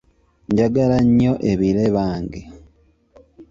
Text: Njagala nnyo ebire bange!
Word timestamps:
Njagala 0.51 0.97
nnyo 1.05 1.33
ebire 1.51 1.85
bange! 1.95 2.41